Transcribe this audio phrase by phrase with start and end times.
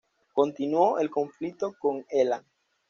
[0.33, 2.41] Continuó el conflicto con Elam.